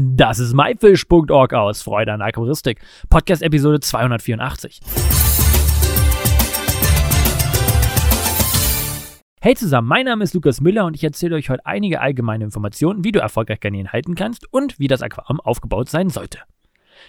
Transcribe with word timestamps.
Das 0.00 0.38
ist 0.38 0.54
myfish.org 0.54 1.54
aus 1.54 1.82
Freude 1.82 2.12
an 2.12 2.22
Aquaristik, 2.22 2.78
Podcast 3.10 3.42
Episode 3.42 3.80
284. 3.80 4.78
Hey 9.40 9.56
zusammen, 9.56 9.88
mein 9.88 10.04
Name 10.04 10.22
ist 10.22 10.34
Lukas 10.34 10.60
Müller 10.60 10.84
und 10.84 10.94
ich 10.94 11.02
erzähle 11.02 11.34
euch 11.34 11.50
heute 11.50 11.66
einige 11.66 12.00
allgemeine 12.00 12.44
Informationen, 12.44 13.02
wie 13.02 13.10
du 13.10 13.18
erfolgreich 13.18 13.58
Garnelen 13.58 13.92
halten 13.92 14.14
kannst 14.14 14.46
und 14.52 14.78
wie 14.78 14.86
das 14.86 15.02
Aquarium 15.02 15.40
aufgebaut 15.40 15.88
sein 15.88 16.10
sollte. 16.10 16.38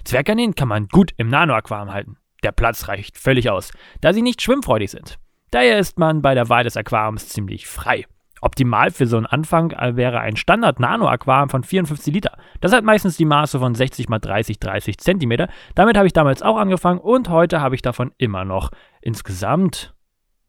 Zwerggarnelen 0.04 0.56
kann 0.56 0.68
man 0.68 0.88
gut 0.88 1.12
im 1.18 1.28
Nano-Aquarium 1.28 1.94
halten. 1.94 2.18
Der 2.42 2.54
Platz 2.54 2.88
reicht 2.88 3.20
völlig 3.20 3.52
aus, 3.52 3.71
da 4.02 4.14
sie 4.14 4.24
nicht 4.24 4.42
schwimmfreudig 4.42 4.90
sind. 4.90 5.20
Daher 5.52 5.78
ist 5.78 6.00
man 6.00 6.24
bei 6.24 6.34
der 6.34 6.50
Wahl 6.50 6.64
des 6.64 6.76
Aquariums 6.76 7.30
ziemlich 7.30 7.68
frei. 7.68 8.08
Optimal 8.42 8.92
für 8.92 9.06
so 9.06 9.18
einen 9.18 9.26
Anfang 9.26 9.72
äh, 9.72 9.96
wäre 9.96 10.20
ein 10.20 10.36
Standard-Nano-Aquarium 10.36 11.50
von 11.50 11.64
54 11.64 12.14
Liter. 12.14 12.38
Das 12.62 12.73
hat 12.73 12.84
meistens 12.84 13.18
die 13.18 13.26
Maße 13.26 13.60
von 13.60 13.76
60 13.76 14.10
x 14.10 14.22
30, 14.22 14.59
30 14.59 14.98
cm. 14.98 15.48
Damit 15.76 15.98
habe 15.98 16.08
ich 16.08 16.13
damals 16.13 16.41
auch 16.41 16.58
angefangen 16.58 16.99
und 16.99 17.30
heute 17.30 17.62
habe 17.62 17.76
ich 17.76 17.82
davon 17.82 18.12
immer 18.18 18.46
noch 18.46 18.72
insgesamt 19.02 19.94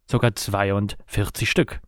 sogar 0.06 0.34
42 0.34 1.48
Stück. 1.48 1.80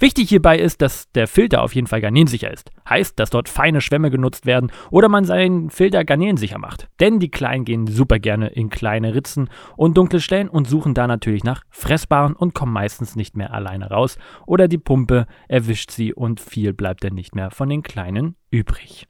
Wichtig 0.00 0.28
hierbei 0.28 0.56
ist, 0.58 0.80
dass 0.80 1.10
der 1.10 1.26
Filter 1.26 1.60
auf 1.60 1.74
jeden 1.74 1.88
Fall 1.88 2.00
garnelensicher 2.00 2.52
ist. 2.52 2.70
Heißt, 2.88 3.18
dass 3.18 3.30
dort 3.30 3.48
feine 3.48 3.80
Schwämme 3.80 4.12
genutzt 4.12 4.46
werden 4.46 4.70
oder 4.92 5.08
man 5.08 5.24
seinen 5.24 5.70
Filter 5.70 6.04
garnelensicher 6.04 6.58
macht. 6.58 6.88
Denn 7.00 7.18
die 7.18 7.32
Kleinen 7.32 7.64
gehen 7.64 7.88
super 7.88 8.20
gerne 8.20 8.46
in 8.48 8.70
kleine 8.70 9.16
Ritzen 9.16 9.50
und 9.76 9.96
dunkle 9.96 10.20
Stellen 10.20 10.48
und 10.48 10.68
suchen 10.68 10.94
da 10.94 11.08
natürlich 11.08 11.42
nach 11.42 11.62
Fressbaren 11.70 12.36
und 12.36 12.54
kommen 12.54 12.72
meistens 12.72 13.16
nicht 13.16 13.36
mehr 13.36 13.52
alleine 13.52 13.90
raus 13.90 14.18
oder 14.46 14.68
die 14.68 14.78
Pumpe 14.78 15.26
erwischt 15.48 15.90
sie 15.90 16.14
und 16.14 16.38
viel 16.38 16.72
bleibt 16.74 17.02
dann 17.02 17.14
nicht 17.14 17.34
mehr 17.34 17.50
von 17.50 17.68
den 17.68 17.82
Kleinen 17.82 18.36
übrig. 18.52 19.08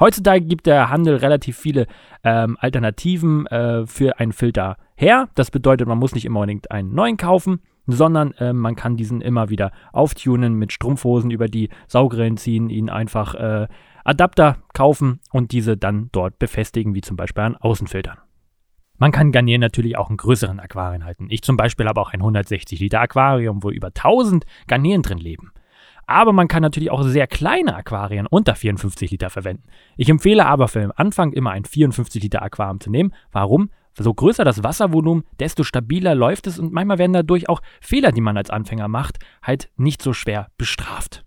Heutzutage 0.00 0.46
gibt 0.46 0.66
der 0.66 0.88
Handel 0.88 1.16
relativ 1.16 1.58
viele 1.58 1.86
ähm, 2.24 2.56
Alternativen 2.58 3.46
äh, 3.48 3.86
für 3.86 4.18
einen 4.18 4.32
Filter 4.32 4.78
her. 4.96 5.28
Das 5.34 5.50
bedeutet, 5.50 5.86
man 5.86 5.98
muss 5.98 6.14
nicht 6.14 6.24
immer 6.24 6.40
unbedingt 6.40 6.70
einen 6.70 6.94
neuen 6.94 7.18
kaufen 7.18 7.60
sondern 7.86 8.32
äh, 8.32 8.52
man 8.52 8.76
kann 8.76 8.96
diesen 8.96 9.20
immer 9.20 9.50
wieder 9.50 9.72
auftunen, 9.92 10.54
mit 10.54 10.72
Strumpfhosen 10.72 11.30
über 11.30 11.48
die 11.48 11.68
Saugrillen 11.88 12.36
ziehen, 12.36 12.70
ihn 12.70 12.90
einfach 12.90 13.34
äh, 13.34 13.68
Adapter 14.04 14.58
kaufen 14.74 15.20
und 15.32 15.52
diese 15.52 15.76
dann 15.76 16.08
dort 16.12 16.38
befestigen, 16.38 16.94
wie 16.94 17.00
zum 17.00 17.16
Beispiel 17.16 17.44
an 17.44 17.56
Außenfiltern. 17.56 18.18
Man 18.98 19.10
kann 19.10 19.32
Garnier 19.32 19.58
natürlich 19.58 19.96
auch 19.96 20.10
in 20.10 20.16
größeren 20.16 20.60
Aquarien 20.60 21.04
halten. 21.04 21.26
Ich 21.28 21.42
zum 21.42 21.56
Beispiel 21.56 21.86
habe 21.88 22.00
auch 22.00 22.12
ein 22.12 22.20
160 22.20 22.78
Liter 22.78 23.00
Aquarium, 23.00 23.62
wo 23.62 23.70
über 23.70 23.88
1000 23.88 24.44
Garnelen 24.68 25.02
drin 25.02 25.18
leben. 25.18 25.52
Aber 26.06 26.32
man 26.32 26.48
kann 26.48 26.62
natürlich 26.62 26.90
auch 26.90 27.02
sehr 27.02 27.26
kleine 27.26 27.74
Aquarien 27.74 28.26
unter 28.26 28.54
54 28.54 29.10
Liter 29.10 29.30
verwenden. 29.30 29.64
Ich 29.96 30.08
empfehle 30.08 30.46
aber 30.46 30.68
für 30.68 30.80
den 30.80 30.92
Anfang 30.92 31.32
immer 31.32 31.50
ein 31.50 31.64
54 31.64 32.22
Liter 32.22 32.42
Aquarium 32.42 32.80
zu 32.80 32.90
nehmen. 32.90 33.12
Warum? 33.30 33.70
So 33.94 34.12
größer 34.14 34.44
das 34.44 34.62
Wasservolumen, 34.62 35.24
desto 35.38 35.64
stabiler 35.64 36.14
läuft 36.14 36.46
es 36.46 36.58
und 36.58 36.72
manchmal 36.72 36.98
werden 36.98 37.12
dadurch 37.12 37.48
auch 37.48 37.60
Fehler, 37.80 38.12
die 38.12 38.20
man 38.20 38.36
als 38.36 38.50
Anfänger 38.50 38.88
macht, 38.88 39.18
halt 39.42 39.70
nicht 39.76 40.02
so 40.02 40.12
schwer 40.12 40.48
bestraft. 40.56 41.24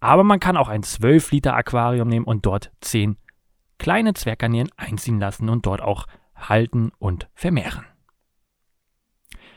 Aber 0.00 0.22
man 0.22 0.40
kann 0.40 0.56
auch 0.56 0.68
ein 0.68 0.82
12 0.82 1.32
Liter 1.32 1.54
Aquarium 1.54 2.08
nehmen 2.08 2.26
und 2.26 2.46
dort 2.46 2.70
10 2.80 3.16
kleine 3.78 4.14
Zwerggarnelen 4.14 4.70
einziehen 4.76 5.18
lassen 5.18 5.48
und 5.48 5.66
dort 5.66 5.82
auch 5.82 6.06
halten 6.34 6.92
und 6.98 7.28
vermehren. 7.34 7.84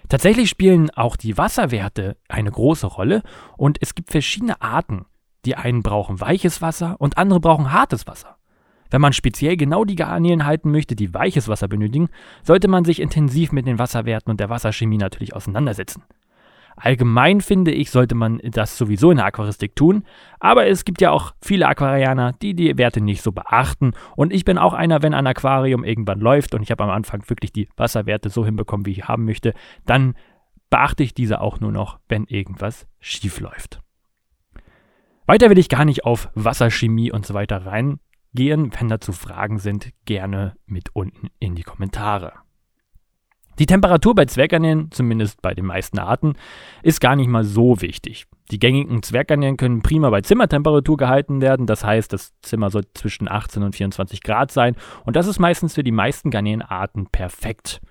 Tatsächlich 0.08 0.50
spielen 0.50 0.89
auch 0.89 1.16
die 1.16 1.38
Wasserwerte 1.38 2.17
eine 2.27 2.52
große 2.52 2.88
Rolle 2.88 3.22
und 3.58 3.77
es 3.81 3.94
gibt 3.94 4.09
verschiedene 4.09 4.59
Arten. 4.61 5.05
Die 5.45 5.55
einen 5.55 5.83
brauchen 5.83 6.20
weiches 6.20 6.61
Wasser 6.61 6.95
und 7.00 7.17
andere 7.17 7.39
brauchen 7.39 7.72
hartes 7.72 8.08
Wasser. 8.08 8.39
Wenn 8.90 9.02
man 9.02 9.14
speziell 9.14 9.56
genau 9.58 9.86
die 9.86 9.95
Garnelen 9.95 10.45
halten 10.45 10.72
möchte, 10.72 10.95
die 10.95 11.14
weiches 11.14 11.48
Wasser 11.48 11.68
benötigen, 11.68 12.09
sollte 12.44 12.68
man 12.68 12.86
sich 12.86 13.00
intensiv 13.00 13.52
mit 13.52 13.68
den 13.68 13.80
Wasserwerten 13.80 14.32
und 14.32 14.40
der 14.40 14.50
Wasserchemie 14.50 14.98
natürlich 14.98 15.36
auseinandersetzen. 15.36 16.04
Allgemein 16.76 17.42
finde 17.42 17.72
ich, 17.72 17.92
sollte 17.92 18.16
man 18.16 18.39
das 18.42 18.77
sowieso 18.77 19.11
in 19.11 19.17
der 19.17 19.26
Aquaristik 19.26 19.76
tun, 19.76 20.05
aber 20.39 20.67
es 20.67 20.86
gibt 20.86 21.02
ja 21.02 21.11
auch 21.11 21.33
viele 21.42 21.67
Aquarianer, 21.67 22.32
die 22.42 22.54
die 22.54 22.77
Werte 22.77 23.02
nicht 23.02 23.22
so 23.22 23.33
beachten 23.33 23.92
und 24.16 24.32
ich 24.32 24.45
bin 24.45 24.58
auch 24.58 24.73
einer, 24.73 25.02
wenn 25.02 25.14
ein 25.14 25.27
Aquarium 25.27 25.83
irgendwann 25.83 26.21
läuft 26.21 26.56
und 26.56 26.61
ich 26.61 26.71
habe 26.71 26.86
am 26.86 26.89
Anfang 26.89 27.21
wirklich 27.27 27.52
die 27.52 27.67
Wasserwerte 27.76 28.30
so 28.30 28.45
hinbekommen, 28.45 28.86
wie 28.86 28.92
ich 28.92 29.10
haben 29.10 29.26
möchte, 29.26 29.54
dann 29.86 30.16
beachte 30.70 31.04
ich 31.04 31.14
diese 31.14 31.42
auch 31.42 31.60
nur 31.60 31.73
noch, 31.73 32.00
wenn 32.08 32.23
irgendwas 32.26 32.88
schief 33.00 33.42
läuft. 33.42 33.82
Weiter 35.26 35.50
will 35.50 35.60
ich 35.60 35.70
gar 35.70 35.83
nicht 35.83 36.06
auf 36.06 36.30
Wasserchemie 36.33 37.11
und 37.11 37.26
so 37.26 37.33
weiter 37.33 37.66
rein 37.66 38.00
gehen. 38.34 38.72
Wenn 38.78 38.90
dazu 38.90 39.12
Fragen 39.12 39.60
sind, 39.60 39.90
gerne 40.06 40.56
mit 40.66 40.90
unten 40.94 41.28
in 41.40 41.56
die 41.56 41.64
Kommentare. 41.64 42.34
Die 43.60 43.66
Temperatur 43.66 44.16
bei 44.16 44.23
Zwerggarnelen, 44.26 44.90
zumindest 44.92 45.42
bei 45.42 45.54
den 45.54 45.66
meisten 45.66 46.00
Arten, 46.00 46.36
ist 46.82 47.02
gar 47.02 47.18
nicht 47.18 47.28
mal 47.28 47.44
so 47.44 47.82
wichtig. 47.82 48.26
Die 48.52 48.60
gängigen 48.60 49.04
Zwerggarnelen 49.04 49.58
können 49.58 49.82
prima 49.82 50.10
bei 50.10 50.22
Zimmertemperatur 50.22 50.95
gehalten 50.95 51.42
werden, 51.42 51.68
das 51.68 51.84
heißt, 51.84 52.14
das 52.14 52.32
Zimmer 52.42 52.70
soll 52.70 52.86
zwischen 52.94 53.30
18 53.30 53.62
und 53.62 53.76
24 53.76 54.23
Grad 54.23 54.52
sein 54.52 54.76
und 55.06 55.18
das 55.18 55.28
ist 55.28 55.39
meistens 55.39 55.76
für 55.76 55.84
die 55.84 55.92
meisten 55.92 56.32
Garnelenarten 56.32 57.08
perfekt. 57.08 57.82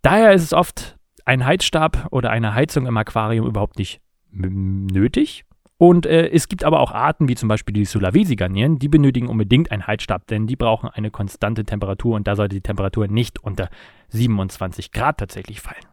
Daher 0.00 0.32
ist 0.32 0.42
es 0.42 0.52
oft 0.54 0.96
ein 1.26 1.44
Heizstab 1.44 2.08
oder 2.10 2.30
eine 2.30 2.54
Heizung 2.54 2.86
im 2.86 2.96
Aquarium 2.96 3.46
überhaupt 3.46 3.78
nicht 3.78 4.00
nötig. 4.30 5.44
Und 5.78 6.06
äh, 6.06 6.28
es 6.28 6.48
gibt 6.48 6.64
aber 6.64 6.80
auch 6.80 6.90
Arten, 6.90 7.28
wie 7.28 7.36
zum 7.36 7.48
Beispiel 7.48 7.72
die 7.72 7.84
Sulawesi-Garnelen, 7.84 8.80
die 8.80 8.88
benötigen 8.88 9.28
unbedingt 9.28 9.70
einen 9.70 9.86
Heizstab, 9.86 10.26
denn 10.26 10.48
die 10.48 10.56
brauchen 10.56 10.88
eine 10.88 11.12
konstante 11.12 11.64
Temperatur 11.64 12.16
und 12.16 12.26
da 12.26 12.34
sollte 12.34 12.56
die 12.56 12.62
Temperatur 12.62 13.06
nicht 13.06 13.38
unter 13.38 13.70
27 14.08 14.90
Grad 14.90 15.18
tatsächlich 15.18 15.60
fallen. 15.60 15.86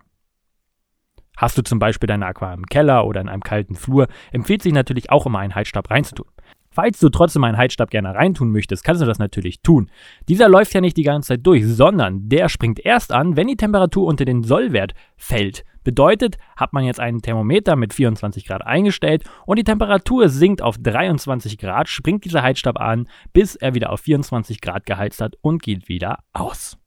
Hast 1.37 1.57
du 1.57 1.61
zum 1.61 1.77
Beispiel 1.77 2.07
dein 2.07 2.23
Aquarium 2.23 2.61
im 2.61 2.65
Keller 2.65 3.05
oder 3.05 3.21
in 3.21 3.29
einem 3.29 3.43
kalten 3.43 3.75
Flur, 3.75 4.07
empfiehlt 4.31 4.63
sich 4.63 4.73
natürlich 4.73 5.11
auch 5.11 5.27
immer 5.27 5.39
einen 5.39 5.53
Heizstab 5.53 5.91
reinzutun. 5.91 6.27
Falls 6.75 6.99
du 6.99 7.07
trotzdem 7.07 7.45
einen 7.45 7.55
Heizstab 7.55 7.89
gerne 7.89 8.13
reintun 8.13 8.51
möchtest, 8.51 8.83
kannst 8.83 9.01
du 9.01 9.05
das 9.05 9.17
natürlich 9.17 9.61
tun. 9.61 9.89
Dieser 10.27 10.49
läuft 10.49 10.73
ja 10.73 10.81
nicht 10.81 10.97
die 10.97 11.03
ganze 11.03 11.29
Zeit 11.29 11.47
durch, 11.47 11.65
sondern 11.65 12.27
der 12.27 12.49
springt 12.49 12.85
erst 12.85 13.13
an, 13.13 13.37
wenn 13.37 13.47
die 13.47 13.55
Temperatur 13.55 14.05
unter 14.05 14.25
den 14.25 14.43
Sollwert 14.43 14.93
fällt. 15.15 15.63
Bedeutet, 15.85 16.37
hat 16.57 16.73
man 16.73 16.83
jetzt 16.83 16.99
einen 16.99 17.21
Thermometer 17.21 17.77
mit 17.77 17.93
24 17.93 18.45
Grad 18.45 18.65
eingestellt 18.65 19.23
und 19.45 19.57
die 19.57 19.63
Temperatur 19.63 20.27
sinkt 20.27 20.61
auf 20.61 20.77
23 20.77 21.57
Grad, 21.57 21.87
springt 21.87 22.25
dieser 22.25 22.43
Heizstab 22.43 22.77
an, 22.77 23.07
bis 23.31 23.55
er 23.55 23.73
wieder 23.73 23.93
auf 23.93 24.01
24 24.01 24.59
Grad 24.59 24.85
geheizt 24.85 25.21
hat 25.21 25.37
und 25.39 25.61
geht 25.63 25.87
wieder 25.87 26.19
aus. 26.33 26.77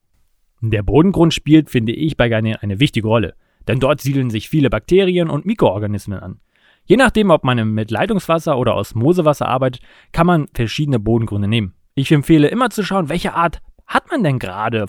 Der 0.61 0.83
Bodengrund 0.83 1.33
spielt, 1.33 1.71
finde 1.71 1.93
ich, 1.93 2.19
bei 2.19 2.29
Garnelen 2.29 2.59
eine 2.61 2.79
wichtige 2.79 3.09
Rolle, 3.09 3.37
denn 3.69 3.81
dort 3.81 4.03
siedeln 4.03 4.29
sich 4.29 4.51
viele 4.51 4.69
Bakterien 4.69 5.31
und 5.31 5.47
Mikroorganismen 5.47 6.19
an. 6.19 6.41
Je 6.89 6.97
nachdem, 6.97 7.29
ob 7.31 7.45
man 7.45 7.75
mit 7.75 7.91
Leitungswasser 7.91 8.57
oder 8.57 8.75
Osmosewasser 8.75 9.47
arbeitet, 9.47 9.83
kann 10.13 10.27
man 10.27 10.49
verschiedene 10.55 10.99
Bodengründe 10.99 11.47
nehmen. 11.47 11.75
Ich 11.95 12.11
empfehle 12.11 12.49
immer 12.49 12.71
zu 12.71 12.83
schauen, 12.83 13.11
welche 13.11 13.35
Art 13.35 13.61
hat 13.87 14.11
man 14.11 14.25
denn 14.25 14.39
gerade, 14.39 14.87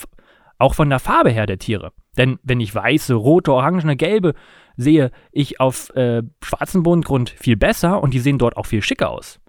auch 0.57 0.75
von 0.75 0.89
der 0.89 0.99
Farbe 0.99 1.29
her 1.29 1.45
der 1.45 1.59
Tiere. 1.59 1.91
Denn 2.17 2.39
wenn 2.41 2.61
ich 2.61 2.73
weiße, 2.73 3.13
rote, 3.13 3.51
orangene, 3.51 3.97
gelbe 3.97 4.33
sehe 4.77 5.11
ich 5.33 5.59
auf 5.59 5.93
äh, 5.95 6.23
schwarzen 6.41 6.83
Bodengrund 6.83 7.31
viel 7.31 7.57
besser 7.57 8.01
und 8.01 8.13
die 8.13 8.19
sehen 8.19 8.37
dort 8.37 8.55
auch 8.55 8.65
viel 8.65 8.81
schicker 8.81 9.09
aus. 9.09 9.41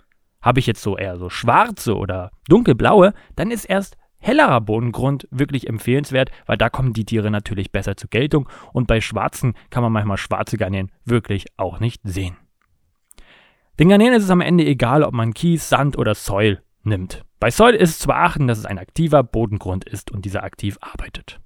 Habe 0.42 0.58
ich 0.58 0.66
jetzt 0.66 0.82
so 0.82 0.96
eher 0.96 1.18
so 1.18 1.30
schwarze 1.30 1.96
oder 1.96 2.32
dunkelblaue, 2.48 3.12
dann 3.36 3.52
ist 3.52 3.64
erst 3.64 3.96
hellerer 4.18 4.60
Bodengrund 4.60 5.26
wirklich 5.30 5.68
empfehlenswert, 5.68 6.30
weil 6.46 6.56
da 6.56 6.68
kommen 6.68 6.92
die 6.92 7.04
Tiere 7.04 7.30
natürlich 7.30 7.72
besser 7.72 7.96
zur 7.96 8.10
Geltung 8.10 8.48
und 8.72 8.86
bei 8.86 9.00
schwarzen 9.00 9.54
kann 9.70 9.82
man 9.82 9.92
manchmal 9.92 10.16
schwarze 10.16 10.56
Garnelen 10.56 10.92
wirklich 11.04 11.46
auch 11.56 11.80
nicht 11.80 12.00
sehen. 12.04 12.36
Den 13.80 13.88
Garnelen 13.88 14.12
ist 14.12 14.24
es 14.24 14.30
am 14.30 14.42
Ende 14.42 14.66
egal, 14.66 15.02
ob 15.02 15.14
man 15.14 15.32
Kies, 15.32 15.70
Sand 15.70 15.96
oder 15.96 16.14
Soil 16.14 16.62
nimmt. 16.82 17.24
Bei 17.38 17.50
Soil 17.50 17.74
ist 17.74 17.88
es 17.88 17.98
zu 18.00 18.08
beachten, 18.08 18.46
dass 18.46 18.58
es 18.58 18.66
ein 18.66 18.78
aktiver 18.78 19.22
Bodengrund 19.22 19.86
ist 19.86 20.10
und 20.10 20.26
dieser 20.26 20.44
aktiv 20.44 20.76
arbeitet. 20.82 21.40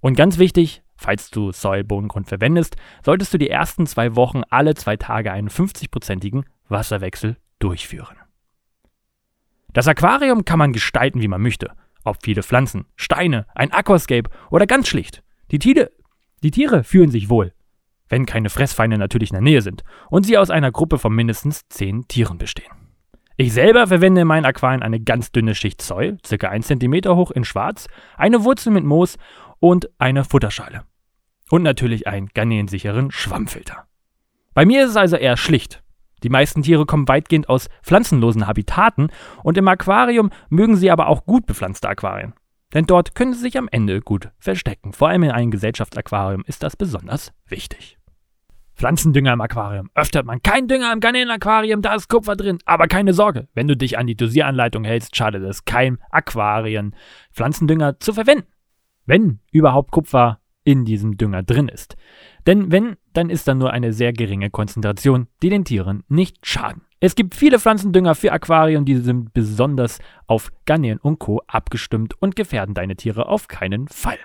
Und 0.00 0.16
ganz 0.16 0.38
wichtig, 0.38 0.82
falls 0.96 1.30
du 1.30 1.52
Soil-Bodengrund 1.52 2.26
verwendest, 2.26 2.74
solltest 3.04 3.32
du 3.32 3.38
die 3.38 3.48
ersten 3.48 3.86
zwei 3.86 4.16
Wochen 4.16 4.42
alle 4.50 4.74
zwei 4.74 4.96
Tage 4.96 5.30
einen 5.30 5.48
50-prozentigen 5.48 6.42
Wasserwechsel 6.68 7.36
durchführen. 7.60 8.16
Das 9.72 9.86
Aquarium 9.86 10.44
kann 10.44 10.58
man 10.58 10.72
gestalten, 10.72 11.22
wie 11.22 11.28
man 11.28 11.40
möchte. 11.40 11.70
Ob 12.02 12.16
viele 12.24 12.42
Pflanzen, 12.42 12.86
Steine, 12.96 13.46
ein 13.54 13.70
Aquascape 13.70 14.28
oder 14.50 14.66
ganz 14.66 14.88
schlicht. 14.88 15.22
Die 15.52 15.60
Tiere, 15.60 15.92
die 16.42 16.50
Tiere 16.50 16.82
fühlen 16.82 17.12
sich 17.12 17.30
wohl, 17.30 17.52
wenn 18.12 18.26
keine 18.26 18.50
Fressfeinde 18.50 18.98
natürlich 18.98 19.30
in 19.30 19.36
der 19.36 19.42
Nähe 19.42 19.62
sind 19.62 19.84
und 20.10 20.26
sie 20.26 20.36
aus 20.36 20.50
einer 20.50 20.70
Gruppe 20.70 20.98
von 20.98 21.14
mindestens 21.14 21.66
10 21.70 22.08
Tieren 22.08 22.36
bestehen. 22.36 22.70
Ich 23.38 23.54
selber 23.54 23.86
verwende 23.86 24.20
in 24.20 24.26
meinen 24.26 24.44
Aquarien 24.44 24.82
eine 24.82 25.00
ganz 25.00 25.32
dünne 25.32 25.54
Schicht 25.54 25.80
Soil, 25.80 26.18
ca. 26.22 26.48
1 26.48 26.66
cm 26.66 27.06
hoch 27.06 27.30
in 27.30 27.44
schwarz, 27.44 27.86
eine 28.18 28.44
Wurzel 28.44 28.70
mit 28.70 28.84
Moos 28.84 29.16
und 29.60 29.88
eine 29.98 30.24
Futterschale. 30.24 30.82
Und 31.50 31.62
natürlich 31.62 32.06
einen 32.06 32.28
garnelensicheren 32.28 33.10
Schwammfilter. 33.10 33.86
Bei 34.52 34.66
mir 34.66 34.84
ist 34.84 34.90
es 34.90 34.96
also 34.96 35.16
eher 35.16 35.38
schlicht. 35.38 35.82
Die 36.22 36.28
meisten 36.28 36.62
Tiere 36.62 36.84
kommen 36.84 37.08
weitgehend 37.08 37.48
aus 37.48 37.70
pflanzenlosen 37.82 38.46
Habitaten 38.46 39.08
und 39.42 39.56
im 39.56 39.68
Aquarium 39.68 40.28
mögen 40.50 40.76
sie 40.76 40.90
aber 40.90 41.08
auch 41.08 41.24
gut 41.24 41.46
bepflanzte 41.46 41.88
Aquarien. 41.88 42.34
Denn 42.74 42.84
dort 42.84 43.14
können 43.14 43.32
sie 43.32 43.40
sich 43.40 43.56
am 43.56 43.68
Ende 43.72 44.02
gut 44.02 44.28
verstecken. 44.38 44.92
Vor 44.92 45.08
allem 45.08 45.22
in 45.22 45.30
einem 45.30 45.50
Gesellschaftsaquarium 45.50 46.44
ist 46.46 46.62
das 46.62 46.76
besonders 46.76 47.32
wichtig. 47.48 47.96
Pflanzendünger 48.82 49.34
im 49.34 49.40
Aquarium. 49.40 49.90
Öftert 49.94 50.26
man 50.26 50.42
kein 50.42 50.66
Dünger 50.66 50.92
im 50.92 50.98
Garnelenaquarium, 50.98 51.82
da 51.82 51.94
ist 51.94 52.08
Kupfer 52.08 52.34
drin. 52.34 52.58
Aber 52.64 52.88
keine 52.88 53.12
Sorge, 53.14 53.46
wenn 53.54 53.68
du 53.68 53.76
dich 53.76 53.96
an 53.96 54.08
die 54.08 54.16
Dosieranleitung 54.16 54.82
hältst, 54.82 55.14
schadet 55.14 55.44
es 55.44 55.64
keinem 55.64 56.00
Aquarien, 56.10 56.96
Pflanzendünger 57.32 58.00
zu 58.00 58.12
verwenden. 58.12 58.48
Wenn 59.06 59.38
überhaupt 59.52 59.92
Kupfer 59.92 60.40
in 60.64 60.84
diesem 60.84 61.16
Dünger 61.16 61.44
drin 61.44 61.68
ist. 61.68 61.96
Denn 62.48 62.72
wenn, 62.72 62.96
dann 63.12 63.30
ist 63.30 63.46
da 63.46 63.54
nur 63.54 63.72
eine 63.72 63.92
sehr 63.92 64.12
geringe 64.12 64.50
Konzentration, 64.50 65.28
die 65.44 65.50
den 65.50 65.64
Tieren 65.64 66.02
nicht 66.08 66.44
schaden. 66.44 66.82
Es 66.98 67.14
gibt 67.14 67.36
viele 67.36 67.60
Pflanzendünger 67.60 68.16
für 68.16 68.32
Aquarien, 68.32 68.84
die 68.84 68.96
sind 68.96 69.32
besonders 69.32 70.00
auf 70.26 70.50
Garnelen 70.66 70.98
und 70.98 71.20
Co. 71.20 71.40
abgestimmt 71.46 72.20
und 72.20 72.34
gefährden 72.34 72.74
deine 72.74 72.96
Tiere 72.96 73.26
auf 73.26 73.46
keinen 73.46 73.86
Fall. 73.86 74.18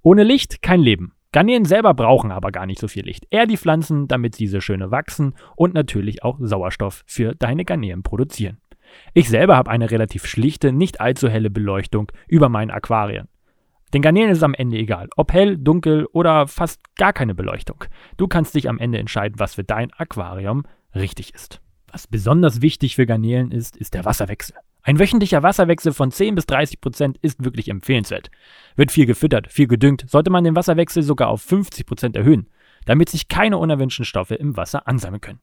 Ohne 0.00 0.24
Licht 0.24 0.62
kein 0.62 0.80
Leben. 0.80 1.12
Garnelen 1.32 1.64
selber 1.64 1.94
brauchen 1.94 2.30
aber 2.30 2.52
gar 2.52 2.66
nicht 2.66 2.78
so 2.78 2.88
viel 2.88 3.06
Licht. 3.06 3.26
Eher 3.30 3.46
die 3.46 3.56
Pflanzen, 3.56 4.06
damit 4.06 4.38
diese 4.38 4.60
schöne 4.60 4.90
wachsen 4.90 5.34
und 5.56 5.72
natürlich 5.72 6.22
auch 6.22 6.38
Sauerstoff 6.40 7.02
für 7.06 7.34
deine 7.34 7.64
Garnelen 7.64 8.02
produzieren. 8.02 8.58
Ich 9.14 9.30
selber 9.30 9.56
habe 9.56 9.70
eine 9.70 9.90
relativ 9.90 10.26
schlichte, 10.26 10.72
nicht 10.72 11.00
allzu 11.00 11.30
helle 11.30 11.48
Beleuchtung 11.48 12.12
über 12.28 12.50
meinen 12.50 12.70
Aquarien. 12.70 13.28
Den 13.94 14.02
Garnelen 14.02 14.30
ist 14.30 14.42
am 14.42 14.54
Ende 14.54 14.76
egal, 14.76 15.08
ob 15.16 15.32
hell, 15.32 15.56
dunkel 15.58 16.06
oder 16.12 16.46
fast 16.46 16.80
gar 16.96 17.12
keine 17.12 17.34
Beleuchtung. 17.34 17.84
Du 18.16 18.26
kannst 18.26 18.54
dich 18.54 18.68
am 18.68 18.78
Ende 18.78 18.98
entscheiden, 18.98 19.38
was 19.38 19.54
für 19.54 19.64
dein 19.64 19.90
Aquarium 19.92 20.64
richtig 20.94 21.34
ist. 21.34 21.60
Was 21.90 22.06
besonders 22.06 22.62
wichtig 22.62 22.96
für 22.96 23.06
Garnelen 23.06 23.50
ist, 23.50 23.76
ist 23.76 23.94
der 23.94 24.04
Wasserwechsel. 24.04 24.56
Ein 24.84 24.98
wöchentlicher 24.98 25.44
Wasserwechsel 25.44 25.92
von 25.92 26.10
10 26.10 26.34
bis 26.34 26.46
30 26.46 26.80
Prozent 26.80 27.18
ist 27.18 27.44
wirklich 27.44 27.68
empfehlenswert. 27.68 28.30
Wird 28.74 28.90
viel 28.90 29.06
gefüttert, 29.06 29.50
viel 29.50 29.68
gedüngt, 29.68 30.04
sollte 30.08 30.30
man 30.30 30.42
den 30.42 30.56
Wasserwechsel 30.56 31.04
sogar 31.04 31.28
auf 31.28 31.40
50 31.42 31.86
Prozent 31.86 32.16
erhöhen, 32.16 32.48
damit 32.84 33.08
sich 33.08 33.28
keine 33.28 33.58
unerwünschten 33.58 34.04
Stoffe 34.04 34.34
im 34.34 34.56
Wasser 34.56 34.88
ansammeln 34.88 35.20
können. 35.20 35.40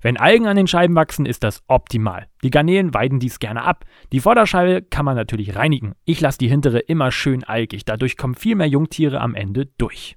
Wenn 0.00 0.16
Algen 0.16 0.46
an 0.46 0.56
den 0.56 0.66
Scheiben 0.66 0.94
wachsen, 0.94 1.26
ist 1.26 1.44
das 1.44 1.62
optimal. 1.66 2.28
Die 2.42 2.48
Garnelen 2.48 2.94
weiden 2.94 3.20
dies 3.20 3.38
gerne 3.38 3.64
ab. 3.64 3.84
Die 4.12 4.20
Vorderscheibe 4.20 4.80
kann 4.80 5.04
man 5.04 5.14
natürlich 5.14 5.56
reinigen. 5.56 5.92
Ich 6.06 6.22
lasse 6.22 6.38
die 6.38 6.48
hintere 6.48 6.78
immer 6.78 7.12
schön 7.12 7.44
algig, 7.44 7.84
dadurch 7.84 8.16
kommen 8.16 8.34
viel 8.34 8.56
mehr 8.56 8.68
Jungtiere 8.68 9.20
am 9.20 9.34
Ende 9.34 9.66
durch. 9.76 10.16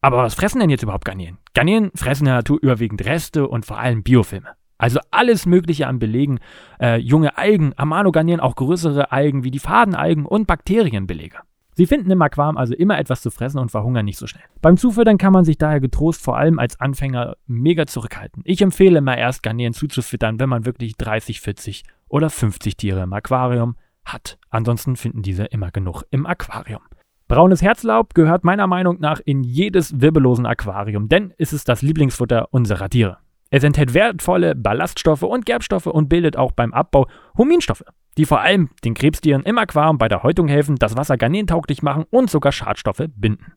Aber 0.00 0.18
was 0.18 0.34
fressen 0.34 0.60
denn 0.60 0.70
jetzt 0.70 0.82
überhaupt 0.82 1.04
Garnelen? 1.04 1.38
Garnelen 1.52 1.90
fressen 1.94 2.22
in 2.22 2.26
der 2.26 2.36
Natur 2.36 2.58
überwiegend 2.62 3.04
Reste 3.04 3.46
und 3.48 3.66
vor 3.66 3.78
allem 3.78 4.02
Biofilme. 4.02 4.54
Also 4.78 5.00
alles 5.10 5.44
Mögliche 5.44 5.86
an 5.88 5.98
Belegen, 5.98 6.38
äh, 6.80 6.96
junge 6.96 7.36
Algen, 7.36 7.72
Amanogarnelen, 7.76 8.40
auch 8.40 8.54
größere 8.54 9.12
Algen 9.12 9.44
wie 9.44 9.50
die 9.50 9.58
Fadenalgen 9.58 10.24
und 10.24 10.46
Bakterienbelege. 10.46 11.38
Sie 11.74 11.86
finden 11.86 12.10
im 12.10 12.22
Aquarium 12.22 12.56
also 12.56 12.74
immer 12.74 12.98
etwas 12.98 13.22
zu 13.22 13.30
fressen 13.30 13.58
und 13.58 13.70
verhungern 13.70 14.04
nicht 14.04 14.18
so 14.18 14.26
schnell. 14.26 14.42
Beim 14.60 14.76
Zufüttern 14.76 15.16
kann 15.16 15.32
man 15.32 15.44
sich 15.44 15.58
daher 15.58 15.78
getrost 15.78 16.22
vor 16.22 16.36
allem 16.36 16.58
als 16.58 16.80
Anfänger 16.80 17.36
mega 17.46 17.86
zurückhalten. 17.86 18.42
Ich 18.44 18.60
empfehle 18.62 18.98
immer 18.98 19.16
erst 19.16 19.44
Garnelen 19.44 19.74
zuzufüttern, 19.74 20.40
wenn 20.40 20.48
man 20.48 20.64
wirklich 20.64 20.96
30, 20.96 21.40
40 21.40 21.84
oder 22.08 22.30
50 22.30 22.76
Tiere 22.76 23.02
im 23.02 23.12
Aquarium 23.12 23.76
hat. 24.04 24.38
Ansonsten 24.50 24.96
finden 24.96 25.22
diese 25.22 25.44
immer 25.44 25.70
genug 25.70 26.02
im 26.10 26.26
Aquarium. 26.26 26.82
Braunes 27.28 27.62
Herzlaub 27.62 28.14
gehört 28.14 28.42
meiner 28.42 28.66
Meinung 28.66 28.98
nach 28.98 29.20
in 29.24 29.44
jedes 29.44 30.00
wirbellosen 30.00 30.46
Aquarium, 30.46 31.08
denn 31.08 31.32
es 31.38 31.52
ist 31.52 31.68
das 31.68 31.82
Lieblingsfutter 31.82 32.48
unserer 32.52 32.88
Tiere. 32.88 33.18
Es 33.50 33.64
enthält 33.64 33.94
wertvolle 33.94 34.54
Ballaststoffe 34.54 35.22
und 35.22 35.46
Gerbstoffe 35.46 35.86
und 35.86 36.08
bildet 36.08 36.36
auch 36.36 36.52
beim 36.52 36.72
Abbau 36.72 37.06
Huminstoffe 37.36 37.84
die 38.18 38.24
vor 38.24 38.40
allem 38.40 38.68
den 38.84 38.94
Krebstieren 38.94 39.44
im 39.44 39.56
Aquarium 39.58 39.96
bei 39.96 40.08
der 40.08 40.24
Häutung 40.24 40.48
helfen, 40.48 40.76
das 40.76 40.96
Wasser 40.96 41.16
garnelentauglich 41.16 41.82
machen 41.82 42.04
und 42.10 42.28
sogar 42.28 42.50
Schadstoffe 42.52 43.04
binden. 43.14 43.52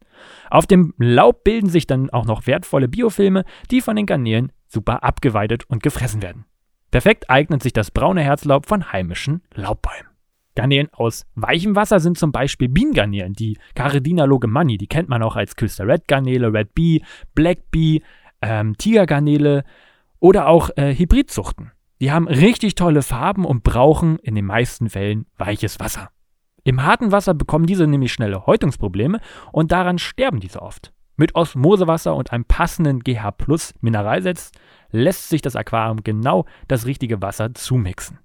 Auf 0.51 0.67
dem 0.67 0.93
Laub 0.97 1.43
bilden 1.43 1.67
sich 1.67 1.88
dann 1.88 2.11
auch 2.11 2.25
noch 2.25 2.45
wertvolle 2.45 2.88
Biofilme, 2.88 3.43
die 3.71 3.81
von 3.81 3.95
den 3.95 4.05
Garnelen 4.05 4.51
super 4.67 5.03
abgeweidet 5.03 5.63
und 5.67 5.81
gefressen 5.81 6.21
werden. 6.21 6.45
Perfekt 6.91 7.29
eignet 7.29 7.63
sich 7.63 7.73
das 7.73 7.89
braune 7.89 8.21
Herzlaub 8.21 8.67
von 8.67 8.91
heimischen 8.91 9.41
Laubbäumen. 9.55 10.11
Garnelen 10.53 10.89
aus 10.91 11.25
weichem 11.33 11.75
Wasser 11.75 11.99
sind 11.99 12.19
zum 12.19 12.31
Beispiel 12.31 12.67
Bienengarnelen, 12.69 13.33
die 13.33 13.57
Caridina 13.73 14.25
logemani, 14.25 14.77
die 14.77 14.88
kennt 14.88 15.09
man 15.09 15.23
auch 15.23 15.38
als 15.38 15.55
Küster 15.55 15.88
Red 15.88 16.07
Garnele, 16.07 16.53
Red 16.53 16.75
Bee, 16.75 17.01
Black 17.33 17.71
Bee, 17.71 18.03
ähm, 18.41 18.77
Tigergarnele 18.77 19.63
oder 20.19 20.47
auch 20.47 20.69
äh, 20.75 20.95
Hybridzuchten. 20.95 21.71
Die 21.99 22.11
haben 22.11 22.27
richtig 22.27 22.75
tolle 22.75 23.03
Farben 23.03 23.45
und 23.45 23.63
brauchen 23.63 24.17
in 24.19 24.35
den 24.35 24.45
meisten 24.45 24.89
Fällen 24.89 25.25
weiches 25.38 25.79
Wasser. 25.79 26.09
Im 26.63 26.83
harten 26.83 27.11
Wasser 27.11 27.33
bekommen 27.33 27.65
diese 27.65 27.88
nämlich 27.88 28.13
schnelle 28.13 28.45
Häutungsprobleme 28.45 29.19
und 29.51 29.71
daran 29.71 29.97
sterben 29.97 30.39
diese 30.39 30.61
oft. 30.61 30.93
Mit 31.17 31.35
Osmosewasser 31.35 32.15
und 32.15 32.31
einem 32.31 32.45
passenden 32.45 33.01
GH 33.01 33.31
Plus 33.31 33.73
Mineralsetz 33.81 34.51
lässt 34.91 35.29
sich 35.29 35.41
das 35.41 35.55
Aquarium 35.55 36.03
genau 36.03 36.45
das 36.67 36.85
richtige 36.85 37.21
Wasser 37.21 37.53
zumixen. 37.53 38.19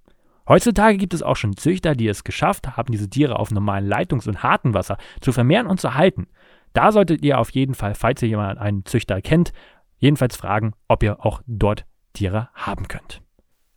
Heutzutage 0.48 0.96
gibt 0.96 1.12
es 1.12 1.22
auch 1.22 1.36
schon 1.36 1.56
Züchter, 1.56 1.94
die 1.94 2.08
es 2.08 2.24
geschafft 2.24 2.76
haben, 2.76 2.92
diese 2.92 3.10
Tiere 3.10 3.38
auf 3.38 3.50
normalen 3.50 3.86
Leitungs- 3.86 4.28
und 4.28 4.42
harten 4.42 4.74
Wasser 4.74 4.96
zu 5.20 5.32
vermehren 5.32 5.66
und 5.66 5.80
zu 5.80 5.94
halten. 5.94 6.28
Da 6.72 6.92
solltet 6.92 7.22
ihr 7.24 7.38
auf 7.38 7.50
jeden 7.50 7.74
Fall, 7.74 7.94
falls 7.94 8.22
ihr 8.22 8.28
jemanden 8.28 8.58
einen 8.58 8.84
Züchter 8.84 9.20
kennt, 9.22 9.52
jedenfalls 9.98 10.36
fragen, 10.36 10.72
ob 10.88 11.02
ihr 11.02 11.24
auch 11.24 11.42
dort 11.46 11.86
Tiere 12.12 12.48
haben 12.54 12.88
könnt. 12.88 13.22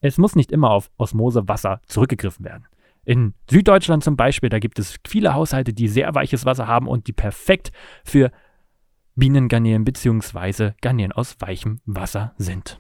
Es 0.02 0.18
muss 0.18 0.36
nicht 0.36 0.52
immer 0.52 0.72
auf 0.72 0.92
Osmosewasser 0.98 1.82
zurückgegriffen 1.86 2.46
werden. 2.46 2.68
In 3.06 3.34
Süddeutschland 3.50 4.04
zum 4.04 4.16
Beispiel, 4.16 4.50
da 4.50 4.60
gibt 4.60 4.80
es 4.80 4.98
viele 5.08 5.34
Haushalte, 5.34 5.74
die 5.74 5.88
sehr 5.88 6.14
weiches 6.16 6.46
Wasser 6.46 6.68
haben 6.68 6.88
und 6.88 7.08
die 7.08 7.14
perfekt 7.14 7.72
für 8.04 8.32
Bienengarnelen 9.16 9.84
bzw. 9.84 10.72
Garnelen 10.82 11.12
aus 11.12 11.36
weichem 11.40 11.82
Wasser 11.86 12.34
sind. 12.38 12.80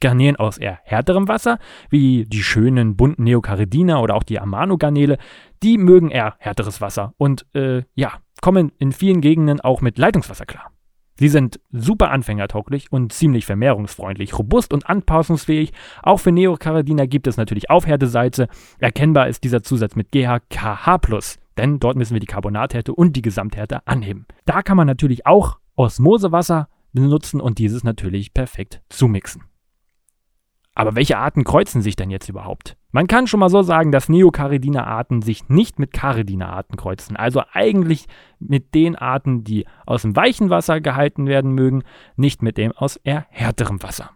Garnelen 0.00 0.36
aus 0.36 0.58
eher 0.58 0.80
härterem 0.84 1.28
Wasser, 1.28 1.58
wie 1.90 2.24
die 2.24 2.42
schönen 2.42 2.96
bunten 2.96 3.24
Neocaridina 3.24 4.00
oder 4.00 4.14
auch 4.14 4.22
die 4.22 4.38
Amano-Garnele, 4.38 5.18
die 5.62 5.78
mögen 5.78 6.10
eher 6.10 6.36
härteres 6.38 6.80
Wasser 6.80 7.14
und 7.16 7.46
äh, 7.54 7.82
ja, 7.94 8.18
kommen 8.42 8.72
in 8.78 8.92
vielen 8.92 9.20
Gegenden 9.20 9.60
auch 9.60 9.80
mit 9.80 9.98
Leitungswasser 9.98 10.46
klar. 10.46 10.73
Sie 11.16 11.28
sind 11.28 11.60
super 11.70 12.10
anfängertauglich 12.10 12.90
und 12.90 13.12
ziemlich 13.12 13.46
vermehrungsfreundlich, 13.46 14.36
robust 14.38 14.72
und 14.72 14.88
anpassungsfähig. 14.88 15.72
Auch 16.02 16.18
für 16.18 16.32
Neocaridina 16.32 17.06
gibt 17.06 17.26
es 17.26 17.36
natürlich 17.36 17.70
Aufhärtesalze. 17.70 18.48
Erkennbar 18.78 19.28
ist 19.28 19.44
dieser 19.44 19.62
Zusatz 19.62 19.94
mit 19.94 20.10
GHKH+, 20.10 20.98
denn 21.56 21.78
dort 21.78 21.96
müssen 21.96 22.14
wir 22.14 22.20
die 22.20 22.26
Carbonathärte 22.26 22.92
und 22.92 23.14
die 23.14 23.22
Gesamthärte 23.22 23.86
anheben. 23.86 24.26
Da 24.44 24.62
kann 24.62 24.76
man 24.76 24.88
natürlich 24.88 25.24
auch 25.24 25.58
Osmosewasser 25.76 26.68
benutzen 26.92 27.40
und 27.40 27.58
dieses 27.58 27.84
natürlich 27.84 28.34
perfekt 28.34 28.82
zumixen. 28.88 29.42
Aber 30.74 30.96
welche 30.96 31.18
Arten 31.18 31.44
kreuzen 31.44 31.82
sich 31.82 31.94
denn 31.94 32.10
jetzt 32.10 32.28
überhaupt? 32.28 32.76
Man 32.90 33.06
kann 33.06 33.26
schon 33.26 33.40
mal 33.40 33.48
so 33.48 33.62
sagen, 33.62 33.92
dass 33.92 34.08
Neocaridina-Arten 34.08 35.22
sich 35.22 35.48
nicht 35.48 35.78
mit 35.78 35.92
Caridina-Arten 35.92 36.76
kreuzen. 36.76 37.16
Also 37.16 37.42
eigentlich 37.52 38.06
mit 38.40 38.74
den 38.74 38.96
Arten, 38.96 39.44
die 39.44 39.66
aus 39.86 40.02
dem 40.02 40.16
weichen 40.16 40.50
Wasser 40.50 40.80
gehalten 40.80 41.26
werden 41.26 41.52
mögen, 41.52 41.84
nicht 42.16 42.42
mit 42.42 42.58
dem 42.58 42.72
aus 42.72 42.96
eher 42.96 43.26
härterem 43.30 43.82
Wasser. 43.82 44.10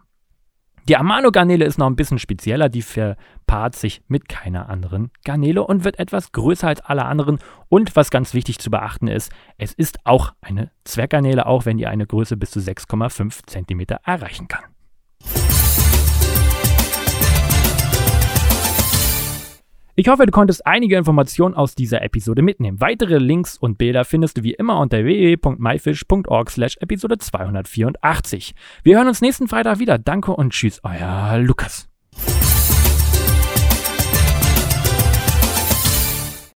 Die 0.89 0.97
Amano-Garnele 0.97 1.65
ist 1.65 1.77
noch 1.77 1.85
ein 1.85 1.95
bisschen 1.95 2.17
spezieller, 2.17 2.67
die 2.67 2.81
verpaart 2.81 3.75
sich 3.75 4.01
mit 4.07 4.27
keiner 4.27 4.69
anderen 4.69 5.11
Garnele 5.23 5.63
und 5.63 5.83
wird 5.83 5.99
etwas 5.99 6.31
größer 6.31 6.67
als 6.67 6.81
alle 6.81 7.05
anderen. 7.05 7.37
Und 7.69 7.95
was 7.95 8.09
ganz 8.09 8.33
wichtig 8.33 8.59
zu 8.59 8.71
beachten 8.71 9.07
ist, 9.07 9.31
es 9.57 9.73
ist 9.73 9.99
auch 10.05 10.33
eine 10.41 10.71
Zwerggarnele, 10.85 11.45
auch 11.45 11.65
wenn 11.65 11.77
die 11.77 11.85
eine 11.85 12.07
Größe 12.07 12.37
bis 12.37 12.51
zu 12.51 12.59
6,5 12.59 13.45
cm 13.45 13.99
erreichen 14.03 14.47
kann. 14.47 14.63
Ich 19.99 20.07
hoffe, 20.07 20.25
du 20.25 20.31
konntest 20.31 20.65
einige 20.65 20.95
Informationen 20.95 21.55
aus 21.55 21.75
dieser 21.75 22.01
Episode 22.03 22.41
mitnehmen. 22.41 22.79
Weitere 22.79 23.17
Links 23.17 23.57
und 23.57 23.77
Bilder 23.77 24.05
findest 24.05 24.37
du 24.37 24.43
wie 24.43 24.53
immer 24.53 24.79
unter 24.79 25.03
www.myfish.org 25.03 26.49
slash 26.49 26.77
Episode 26.77 27.17
284. 27.17 28.55
Wir 28.83 28.95
hören 28.95 29.09
uns 29.09 29.19
nächsten 29.19 29.49
Freitag 29.49 29.79
wieder. 29.79 29.97
Danke 29.97 30.31
und 30.31 30.53
tschüss, 30.53 30.79
euer 30.85 31.37
Lukas. 31.39 31.88